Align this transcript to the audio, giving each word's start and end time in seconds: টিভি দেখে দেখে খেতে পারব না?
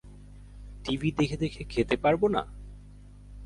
টিভি 0.83 1.09
দেখে 1.11 1.37
দেখে 1.37 1.63
খেতে 1.63 1.95
পারব 1.97 2.21
না? 2.27 2.41